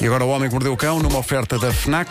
[0.00, 2.10] E agora o Homem que Mordeu o Cão, numa oferta da FNAC.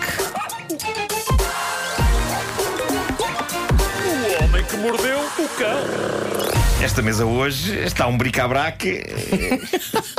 [4.39, 6.64] O homem que mordeu o cão.
[6.81, 8.85] Esta mesa hoje está um bric-a-brac,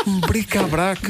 [0.06, 1.00] Um bric-a-brac.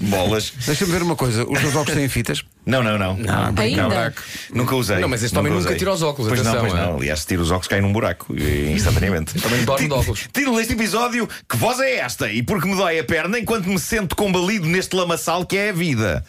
[0.00, 0.52] bolas.
[0.64, 1.44] Deixa-me ver uma coisa.
[1.44, 2.44] Os meus óculos têm fitas?
[2.64, 3.16] Não, não, não.
[3.16, 4.14] não Ainda?
[4.52, 4.98] Nunca usei.
[4.98, 5.76] Não, mas este homem nunca usei.
[5.78, 6.86] tira os óculos, Pois atenção, não, pois é?
[6.86, 6.96] não.
[6.98, 9.34] Aliás, se tira os óculos, cai num buraco eh, instantaneamente.
[9.42, 10.28] Também dorme de óculos.
[10.32, 12.30] Título deste episódio: Que voz é esta?
[12.30, 15.72] E porque me dói a perna enquanto me sento combalido neste lamaçal que é a
[15.72, 16.24] vida.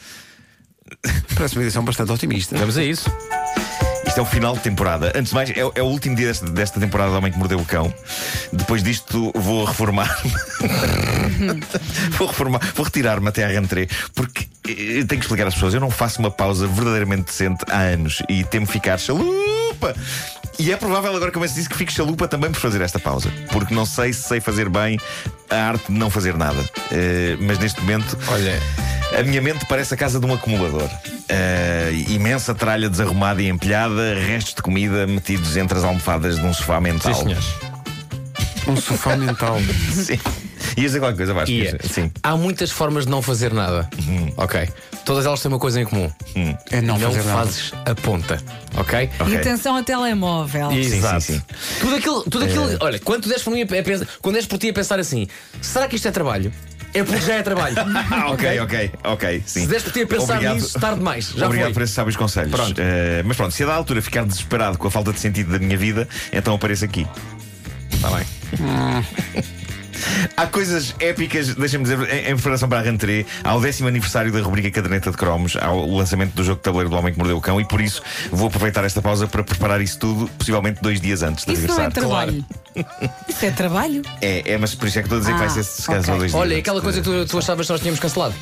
[1.36, 2.58] Parece uma edição bastante otimista.
[2.58, 3.09] Vamos a isso.
[4.16, 5.12] Isto é o final de temporada.
[5.14, 7.60] Antes de mais, é, é o último dia desta, desta temporada do Homem que Mordeu
[7.60, 7.94] o Cão.
[8.54, 10.08] Depois disto, vou reformar.
[12.18, 13.90] vou reformar, vou retirar-me até à rentrée.
[14.14, 17.80] Porque eh, tenho que explicar às pessoas: eu não faço uma pausa verdadeiramente decente há
[17.80, 19.94] anos e temo ficar chalupa.
[20.58, 23.30] E é provável agora que eu dizer que fico chalupa também por fazer esta pausa.
[23.52, 24.98] Porque não sei se sei fazer bem
[25.50, 26.64] a arte de não fazer nada.
[26.90, 28.18] Eh, mas neste momento.
[28.30, 28.62] Olha,
[29.18, 30.90] A minha mente parece a casa de um acumulador.
[31.30, 36.53] Ah, imensa tralha desarrumada e empilhada, restos de comida metidos entre as almofadas de um
[36.53, 37.14] sofá mental.
[37.14, 37.45] sim, senhores.
[38.67, 39.58] Um sofá mental.
[39.94, 40.20] Sim.
[40.76, 41.52] Ias dizer qualquer coisa, Vasco?
[41.52, 41.78] Ia.
[41.84, 42.12] Sim.
[42.23, 43.88] Há muitas formas de não fazer nada.
[44.36, 44.67] Ok.
[45.06, 46.11] Todas elas têm uma coisa em comum.
[46.72, 47.45] É não, não fazer nada.
[47.45, 48.42] fazes a ponta.
[48.76, 49.08] Ok?
[49.20, 49.38] E Ok.
[49.38, 50.72] atenção ao telemóvel.
[50.72, 51.22] Sim, Exato.
[51.22, 51.42] sim, sim.
[51.80, 54.58] Tudo aquilo, tudo aquilo olha, quando tu des por mim a pensar, quando des por
[54.58, 55.28] ti a pensar assim,
[55.61, 56.52] será que isto é trabalho?
[56.96, 57.76] É porque já é trabalho.
[58.32, 59.44] Ok, ok, ok.
[59.46, 59.62] Sim.
[59.62, 60.56] Se des por ti a pensar Obrigado.
[60.56, 61.34] nisso, tarde demais.
[61.36, 61.74] Já Obrigado foi.
[61.74, 62.52] por esses sábios conselhos.
[62.52, 62.80] Pronto.
[62.82, 65.60] Eh, mas pronto, se a da altura ficar desesperado com a falta de sentido da
[65.60, 67.06] minha vida, então apareço aqui.
[67.92, 68.26] Está bem.
[70.38, 74.39] Há coisas épicas, deixa-me dizer, em, em preparação para a rentrée, ao décimo aniversário da
[74.42, 77.42] rubrica Caderneta de Cromos, ao lançamento do jogo de tabuleiro do Homem que Mordeu o
[77.42, 81.23] Cão, e por isso vou aproveitar esta pausa para preparar isso tudo, possivelmente dois dias
[81.23, 81.94] antes de Isso não é aniversário.
[81.94, 82.45] trabalho.
[83.28, 84.02] Isso é trabalho?
[84.22, 85.83] É, é, mas por isso é que estou a dizer que vai Ah, ser se
[85.86, 86.14] calhar ok.
[86.14, 86.42] só dois dias.
[86.42, 88.33] Olha, aquela coisa que tu, tu achavas que nós tínhamos cancelado.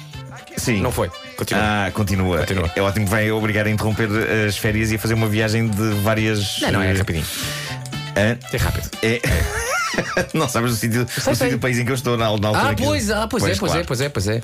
[0.58, 0.82] Sim.
[0.82, 1.10] Não foi.
[1.36, 1.64] Continua.
[1.64, 2.38] Ah, continua.
[2.40, 2.72] Continua.
[2.76, 4.08] É ótimo que vai obrigar a interromper
[4.48, 6.60] as férias e a fazer uma viagem de várias.
[6.62, 7.26] não, não, é eh, rapidinho.
[8.16, 8.38] hã?
[8.52, 8.90] É rápido.
[9.02, 9.20] É.
[10.34, 11.52] não sabes o sítio, o sei.
[11.52, 12.70] do país em que eu estou na, na altura.
[12.70, 13.88] Ah, que- pois, ah, pois, é, pois é, claro.
[13.88, 14.42] pois é, pois é.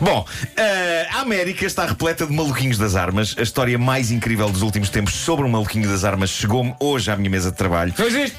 [0.00, 0.26] Bom,
[0.56, 3.34] eh, a América está repleta de maluquinhos das armas.
[3.38, 7.16] A história mais incrível dos últimos tempos sobre um maluquinho das armas chegou-me hoje à
[7.16, 7.92] minha mesa de trabalho.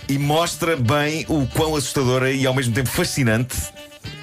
[0.08, 3.56] E mostra bem o quão assustadora e ao mesmo tempo fascinante.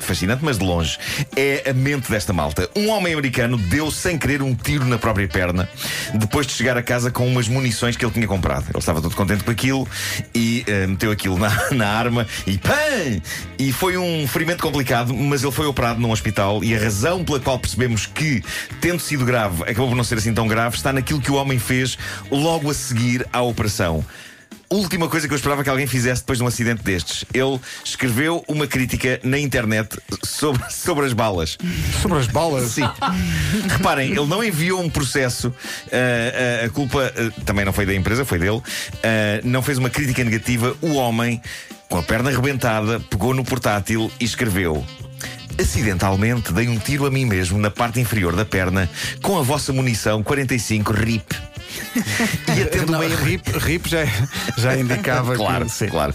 [0.01, 0.99] Fascinante, mas de longe.
[1.37, 2.69] É a mente desta malta.
[2.75, 5.69] Um homem americano deu sem querer um tiro na própria perna
[6.15, 8.65] depois de chegar a casa com umas munições que ele tinha comprado.
[8.71, 9.87] Ele estava todo contente com aquilo
[10.35, 13.21] e eh, meteu aquilo na, na arma e PAM!
[13.59, 17.39] E foi um ferimento complicado, mas ele foi operado num hospital e a razão pela
[17.39, 18.43] qual percebemos que,
[18.81, 21.59] tendo sido grave, acabou por não ser assim tão grave, está naquilo que o homem
[21.59, 21.99] fez
[22.31, 24.05] logo a seguir à operação.
[24.71, 27.25] Última coisa que eu esperava que alguém fizesse depois de um acidente destes.
[27.33, 31.57] Ele escreveu uma crítica na internet sobre, sobre as balas.
[32.03, 32.73] Sobre as balas.
[32.73, 32.83] Sim.
[33.67, 35.53] Reparem, ele não enviou um processo.
[35.91, 38.61] ah, ah, a culpa ah, também não foi da empresa, foi dele.
[39.03, 40.77] Ah, não fez uma crítica negativa.
[40.83, 41.41] O homem,
[41.89, 44.85] com a perna arrebentada, pegou no portátil e escreveu.
[45.59, 48.89] Acidentalmente dei um tiro a mim mesmo na parte inferior da perna
[49.23, 51.48] com a vossa munição 45 RIP.
[52.57, 54.05] E atendo Não, uma rip, rip já,
[54.57, 55.71] já indicava Claro, que.
[55.73, 55.89] Sim.
[55.89, 56.15] claro.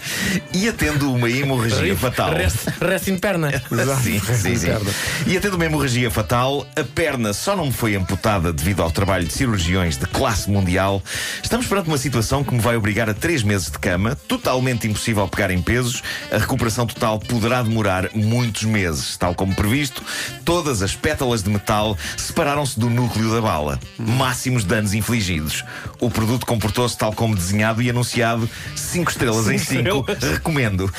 [0.54, 2.34] E atendo uma hemorragia fatal.
[2.34, 3.52] Rest, rest in perna.
[4.04, 4.68] Sim, sim, sim.
[4.68, 4.92] Perna.
[5.28, 9.26] E atendo uma hemorragia fatal, a perna só não me foi amputada devido ao trabalho
[9.26, 11.02] de cirurgiões de classe mundial.
[11.42, 15.28] Estamos perante uma situação que me vai obrigar a três meses de cama, totalmente impossível
[15.28, 16.02] pegar em pesos.
[16.32, 19.16] A recuperação total poderá demorar muitos meses.
[19.18, 20.02] Tal como previsto,
[20.46, 23.80] todas as pétalas de metal separaram-se do núcleo da bala.
[23.98, 25.53] Máximos danos infligidos.
[26.00, 30.06] O produto comportou-se tal como desenhado e anunciado 5 estrelas em 5.
[30.34, 30.92] Recomendo.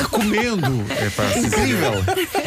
[0.00, 0.84] Recomendo.
[1.36, 1.92] Incrível!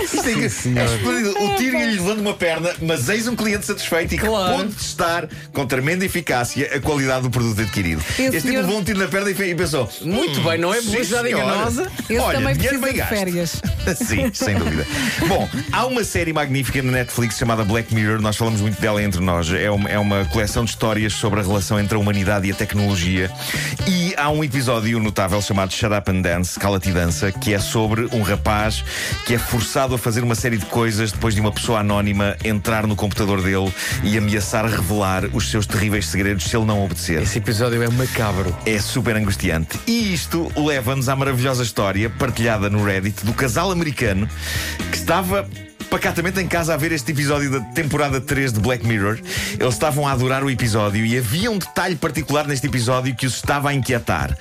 [0.04, 1.44] Isto é, é esplêndido.
[1.44, 4.58] O tiro ia-lhe levando uma perna, mas eis um cliente satisfeito e que Claro.
[4.58, 8.02] pode testar com tremenda eficácia a qualidade do produto adquirido.
[8.02, 10.82] Esse este tipo senhor- levou um tiro na perna e pensou: Muito bem, não é
[10.82, 11.92] publicidade enganosa.
[12.10, 13.10] Esse Olha, também dinheiro precisa bem de gasto.
[13.10, 13.62] férias.
[14.08, 14.86] Sim, sem dúvida.
[15.28, 19.22] Bom, há uma série magnífica na Netflix chamada Black Mirror, nós falamos muito dela entre
[19.22, 19.52] nós.
[19.52, 22.56] É uma, é uma coleção de histórias sobre a relação entre a humanidade e a
[22.56, 23.32] tecnologia.
[23.88, 28.08] E há um episódio notável chamado Shut Up and Dance, Cala-te Dança, que é sobre
[28.12, 28.84] um rapaz
[29.26, 32.88] que é forçado a fazer uma série de coisas depois de uma pessoa anónima entrar
[32.88, 37.22] no computador dele e ameaçar revelar os seus terríveis segredos se ele não obedecer.
[37.22, 38.56] Esse episódio é macabro.
[38.66, 39.80] É super angustiante.
[39.88, 44.28] E isto leva-nos à maravilhosa história partilhada no Reddit do casal americano
[44.92, 45.48] que estava
[45.96, 49.18] pacatamente em casa a ver este episódio da temporada 3 de Black Mirror.
[49.58, 53.36] Eles estavam a adorar o episódio e havia um detalhe particular neste episódio que os
[53.36, 54.38] estava a inquietar.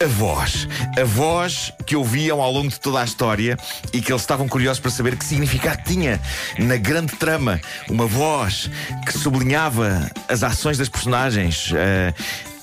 [0.00, 0.68] A voz.
[0.96, 3.58] A voz que ouviam ao longo de toda a história
[3.92, 6.20] e que eles estavam curiosos para saber que significado tinha
[6.56, 7.60] na grande trama.
[7.90, 8.70] Uma voz
[9.04, 11.72] que sublinhava as ações das personagens.
[11.74, 12.14] Eh,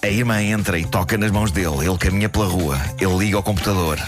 [0.02, 1.86] a irmã entra e toca nas mãos dele.
[1.86, 2.80] Ele caminha pela rua.
[3.02, 4.00] Ele liga ao computador.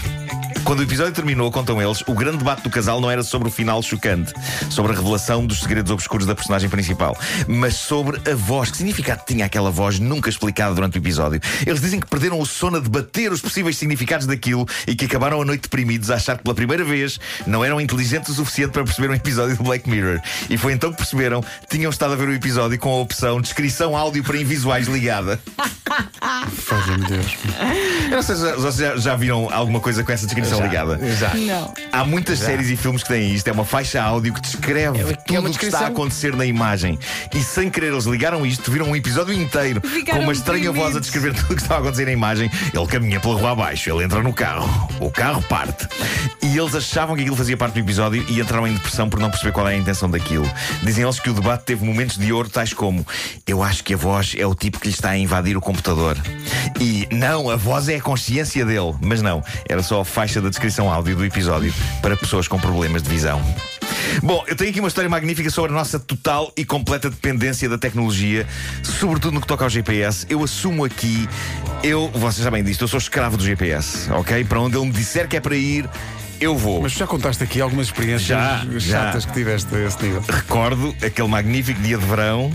[0.64, 3.50] Quando o episódio terminou, contam eles, o grande debate do casal não era sobre o
[3.50, 4.32] final chocante,
[4.70, 7.16] sobre a revelação dos segredos obscuros da personagem principal,
[7.48, 8.70] mas sobre a voz.
[8.70, 11.40] Que significado tinha aquela voz nunca explicada durante o episódio?
[11.66, 15.42] Eles dizem que perderam o sono a debater os possíveis significados daquilo e que acabaram
[15.42, 18.84] a noite deprimidos a achar que pela primeira vez não eram inteligentes o suficiente para
[18.84, 20.20] perceber um episódio do Black Mirror.
[20.48, 23.40] E foi então que perceberam que tinham estado a ver o episódio com a opção
[23.40, 25.40] descrição áudio para invisuais ligada.
[26.52, 27.36] Faz-me Deus.
[28.04, 30.98] Eu não sei se vocês já, já viram alguma coisa com essa descrição ligada.
[31.16, 31.34] Já.
[31.34, 31.72] Não.
[31.92, 33.48] Há muitas séries e filmes que têm isto.
[33.48, 36.34] É uma faixa áudio que descreve É- que é tudo o que está a acontecer
[36.36, 36.98] na imagem.
[37.34, 40.96] E sem querer, eles ligaram isto, viram um episódio inteiro Ficaram com uma estranha voz
[40.96, 42.50] a descrever tudo o que estava a acontecer na imagem.
[42.72, 45.86] Ele caminha pela rua abaixo, ele entra no carro, o carro parte.
[46.42, 49.30] E eles achavam que aquilo fazia parte do episódio e entraram em depressão por não
[49.30, 50.50] perceber qual é a intenção daquilo.
[50.82, 53.06] Dizem eles que o debate teve momentos de ouro, tais como:
[53.46, 56.16] Eu acho que a voz é o tipo que lhe está a invadir o computador.
[56.80, 58.94] E não, a voz é a consciência dele.
[59.00, 63.02] Mas não, era só a faixa da descrição áudio do episódio para pessoas com problemas
[63.02, 63.40] de visão.
[64.22, 67.78] Bom, eu tenho aqui uma história magnífica sobre a nossa total e completa dependência da
[67.78, 68.46] tecnologia,
[68.82, 70.26] sobretudo no que toca ao GPS.
[70.28, 71.28] Eu assumo aqui,
[71.82, 74.44] eu, vocês sabem disto, eu sou escravo do GPS, ok?
[74.44, 75.88] Para onde ele me disser que é para ir,
[76.40, 76.82] eu vou.
[76.82, 79.28] Mas já contaste aqui algumas experiências Já, chatas já.
[79.28, 80.22] que tiveste a esse nível.
[80.28, 82.52] Recordo aquele magnífico dia de verão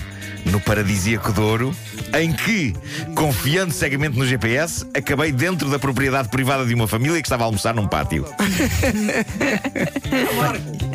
[0.52, 1.76] no paradisíaco Douro,
[2.14, 2.74] em que,
[3.16, 7.46] confiando cegamente no GPS, acabei dentro da propriedade privada de uma família que estava a
[7.46, 8.26] almoçar num pátio.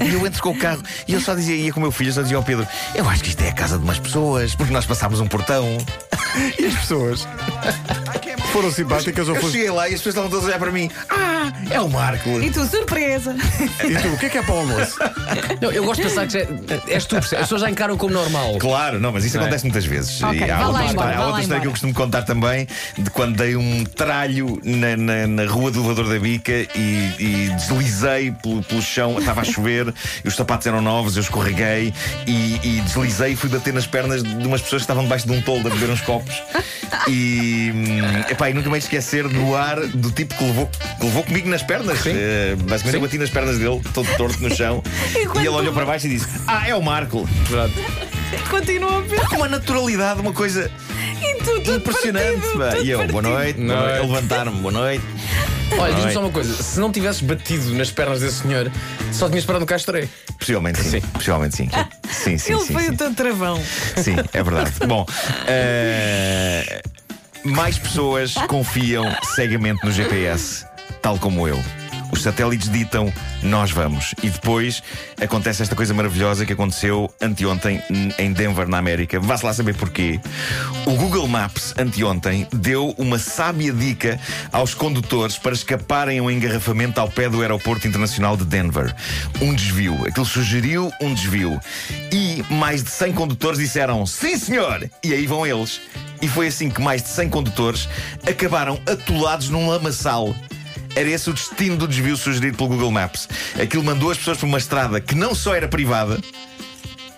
[0.04, 2.10] e eu entro com o carro e eu só dizia, ia com o meu filho,
[2.10, 4.54] eu só dizia ao Pedro: Eu acho que isto é a casa de umas pessoas,
[4.54, 5.66] porque nós passámos um portão.
[6.58, 7.28] E as pessoas?
[8.52, 9.54] Foram simpáticas ou Eu foste.
[9.54, 12.28] cheguei lá e as pessoas estavam todas a olhar para mim: Ah, é o Marco.
[12.40, 13.34] E tu, surpresa.
[13.82, 14.96] E tu, o que é que é para o almoço?
[15.60, 16.40] Não, eu gosto de pensar que já,
[16.88, 17.32] és tu, percebes?
[17.34, 18.58] as pessoas já encaram como normal.
[18.58, 19.46] Claro, não, mas isso Não é?
[19.46, 20.22] acontece muitas vezes.
[20.22, 22.66] Ok, E há outra história, há outra história que eu costumo contar também
[22.98, 26.68] de quando dei um tralho na, na, na rua do elevador da bica e,
[27.18, 29.92] e deslizei pelo, pelo chão, estava a chover,
[30.24, 31.92] e os sapatos eram novos, eu escorreguei
[32.26, 35.32] e, e deslizei e fui bater nas pernas de umas pessoas que estavam debaixo de
[35.32, 36.42] um toldo a beber uns copos.
[37.08, 40.68] E, hum, epá, e nunca me esquecer do ar do tipo que levou,
[40.98, 42.00] que levou comigo nas pernas.
[42.00, 42.12] Sim.
[42.14, 44.82] Eh, basicamente eu bati nas pernas dele, todo torto no chão,
[45.14, 47.24] E e, ele olhou tu- para baixo e disse: Ah, é o Marco.
[47.48, 47.72] Verdade.
[48.50, 49.20] Continua a ver.
[49.28, 50.70] Com uma naturalidade, uma coisa
[51.20, 52.46] E tu, tudo impressionante.
[52.56, 53.88] partido, E eu, boa noite, boa Noite.
[53.88, 53.98] noite.
[53.98, 55.04] A levantar-me, boa noite.
[55.78, 58.70] Olha, diz-me só uma coisa: se não tivesses batido nas pernas desse senhor,
[59.12, 60.08] só tinhas parado no Castoré.
[60.38, 60.90] Possivelmente sim.
[60.90, 61.00] Sim.
[61.12, 61.70] Possivelmente sim.
[62.12, 62.72] Sim, sim, Ele sim.
[62.74, 62.90] foi sim.
[62.90, 63.60] o teu travão.
[63.96, 64.70] Sim, é verdade.
[64.86, 65.04] Bom,
[65.48, 66.82] eh,
[67.44, 69.04] mais pessoas confiam
[69.34, 70.66] cegamente no GPS,
[71.00, 71.62] tal como eu.
[72.12, 73.10] Os satélites ditam
[73.42, 74.14] nós vamos.
[74.22, 74.82] E depois
[75.20, 77.82] acontece esta coisa maravilhosa que aconteceu anteontem
[78.18, 79.18] em Denver, na América.
[79.18, 80.20] Vá-se lá saber porquê.
[80.86, 84.20] O Google Maps, anteontem, deu uma sábia dica
[84.52, 88.94] aos condutores para escaparem a um engarrafamento ao pé do Aeroporto Internacional de Denver.
[89.40, 90.06] Um desvio.
[90.06, 91.58] Aquilo sugeriu um desvio.
[92.12, 94.88] E mais de 100 condutores disseram sim, senhor!
[95.02, 95.80] E aí vão eles.
[96.22, 97.88] E foi assim que mais de 100 condutores
[98.24, 100.34] acabaram atolados num lamaçal.
[100.94, 103.28] Era esse o destino do desvio sugerido pelo Google Maps.
[103.60, 106.20] Aquilo mandou as pessoas por uma estrada que não só era privada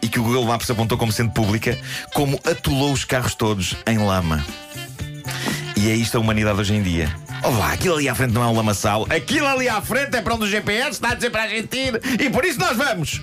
[0.00, 1.78] e que o Google Maps apontou como sendo pública,
[2.14, 4.44] como atolou os carros todos em lama.
[5.76, 7.23] E é isto a humanidade hoje em dia.
[7.44, 10.34] Olá, aquilo ali à frente não é um lamaçal, aquilo ali à frente é para
[10.34, 13.20] onde o GPS está a dizer para a gente ir e por isso nós vamos.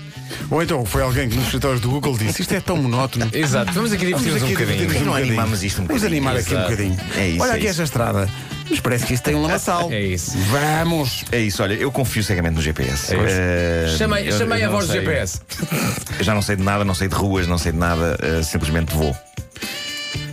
[0.50, 3.30] Ou então foi alguém que nos escritórios do Google disse: Isto é tão monótono.
[3.34, 4.78] Exato, vamos aqui divertir-nos um aqui bocadinho.
[4.88, 5.13] Não um bocadinho.
[5.16, 6.28] animamos isto um Vamos bocadinho.
[6.30, 6.98] animar aqui um bocadinho.
[7.18, 7.70] É isso, Olha é aqui isso.
[7.72, 8.30] esta estrada.
[8.70, 9.92] Mas parece que isto tem um lamaçal.
[9.92, 10.38] É isso.
[10.50, 11.25] Vamos!
[11.32, 13.13] É isso, olha, eu confio cegamente no GPS.
[13.13, 13.25] É isso.
[13.28, 15.42] Eh, Chamei, eu- chamei eu a voz do GPS.
[16.18, 18.42] Eu já não sei de nada, não sei de ruas, não sei de nada, eh,
[18.44, 19.13] simplesmente vou.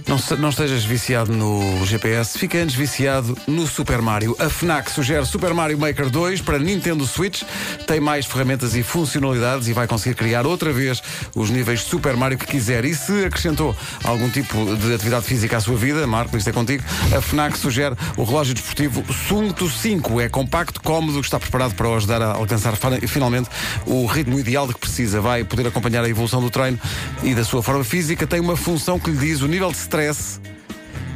[0.09, 4.35] Não, se- não estejas viciado no GPS, fica antes viciado no Super Mario.
[4.39, 7.43] A FNAC sugere Super Mario Maker 2 para Nintendo Switch.
[7.87, 11.03] Tem mais ferramentas e funcionalidades e vai conseguir criar outra vez
[11.35, 12.87] os níveis Super Mario que quiser.
[12.87, 16.83] E se acrescentou algum tipo de atividade física à sua vida, Marco, isto é contigo,
[17.15, 20.23] a FNAC sugere o relógio desportivo Sunto 5.
[20.23, 22.73] É compacto, cómodo, está preparado para o ajudar a alcançar
[23.07, 23.51] finalmente
[23.85, 25.21] o ritmo ideal de que precisa.
[25.21, 26.81] Vai poder acompanhar a evolução do treino
[27.23, 28.27] e da sua forma física.
[28.27, 30.41] Tem uma função que lhe diz o nível de stress stress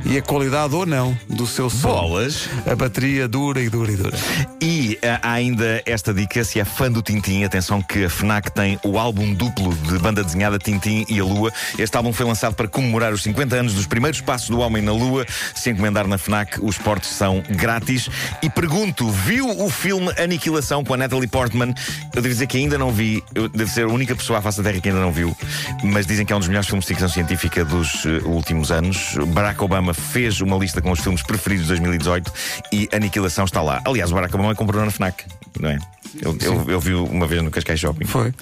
[0.05, 1.89] e a qualidade ou não do seu som.
[1.89, 2.49] Bolas.
[2.67, 4.17] A bateria dura e dura e dura.
[4.61, 8.51] E ah, há ainda esta dica: se é fã do Tintim, atenção que a Fnac
[8.53, 11.53] tem o álbum duplo de banda desenhada Tintim e a Lua.
[11.79, 14.93] Este álbum foi lançado para comemorar os 50 anos dos primeiros passos do homem na
[14.93, 15.27] Lua.
[15.55, 18.09] Se encomendar na Fnac, os portes são grátis.
[18.43, 21.75] E pergunto: viu o filme Aniquilação com a Natalie Portman?
[22.15, 24.59] Eu devo dizer que ainda não vi, eu devo ser a única pessoa à face
[24.59, 25.37] da Terra que ainda não viu,
[25.83, 29.15] mas dizem que é um dos melhores filmes de ficção científica dos eh, últimos anos.
[29.29, 32.33] Barack Obama fez uma lista com os filmes preferidos de 2018
[32.73, 33.81] e Aniquilação está lá.
[33.85, 35.25] Aliás, o Barack Obama comprou na Fnac,
[35.61, 35.79] não é?
[36.21, 38.05] Eu, eu, eu vi uma vez no Cascais Shopping.
[38.05, 38.35] Foi.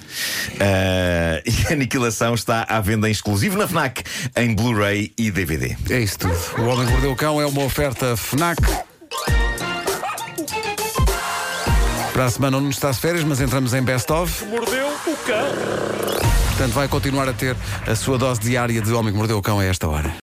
[0.59, 4.03] Ah, e Aniquilação está à venda em exclusivo na Fnac,
[4.35, 5.77] em Blu-ray e DVD.
[5.89, 6.35] É isso tudo.
[6.57, 8.61] O Homem que Mordeu o Cão é uma oferta FNAC.
[12.13, 14.45] Para a semana não está de férias, mas entramos em Best of.
[14.45, 16.21] Mordeu o cão.
[16.49, 17.55] Portanto, vai continuar a ter
[17.87, 20.13] a sua dose diária de Homem que Mordeu o Cão a esta hora.